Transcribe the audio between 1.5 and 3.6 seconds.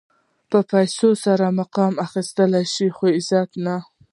مقام اخيستلی شې خو عزت